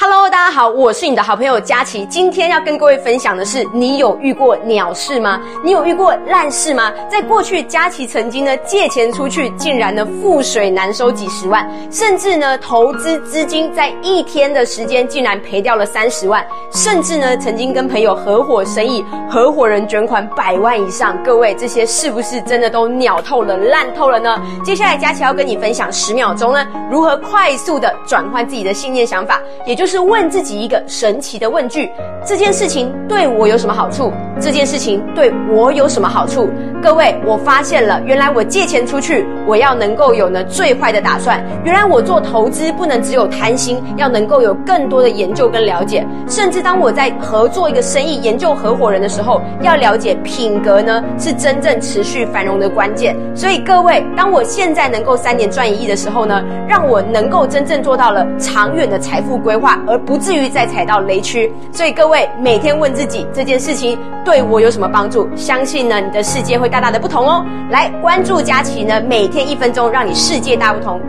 [0.00, 2.04] Hello，大家好，我是你的好朋友佳琪。
[2.04, 5.40] 今天要跟各位分享的是，你有遇过鸟事吗？
[5.64, 6.92] 你有遇过烂事吗？
[7.08, 21.16] 在过去，佳琪曾经呢借钱出去，竟然呢覆水难收几十万，甚至呢投资资金在一天的时间竟然赔掉了三十万，甚至呢曾经跟朋友合伙生意，合伙人卷款百万以上。
[21.22, 24.38] 各位，这些是不是真的都鸟透了、烂透了呢？
[24.62, 29.98] 接下来，佳琪要跟你分享十秒钟呢，如何快速的转换自己的信念想法，也就是。
[30.08, 31.92] 为问自己一个神奇的问句：
[32.26, 34.12] 这件事情对我有什么好处？
[34.40, 36.50] 这件事情对我有什么好处？
[36.80, 41.44] 各位，我发现了，原来我借钱出去，我要能够有呢最坏的打算。
[41.64, 46.06] 原来我做投资不能只有贪心，要能够有更多的研究跟了解。
[46.28, 53.16] 甚至当我在合作一个生意、研究合伙人的时候，要了解品格呢，是真正持续繁荣的关键。
[53.34, 59.78] 所以各位，当我现在能够三年赚一亿的时候呢，让我能够真正做到了长远的财富规划。
[59.88, 65.28] 而不至于再踩到雷区，所以各位每天问自己这件事情对我有什么帮助？
[65.34, 67.44] 相信呢，你的世界会大大的不同哦。
[67.70, 71.00] 来关注佳琪呢，每天一分钟，让你世界大不同。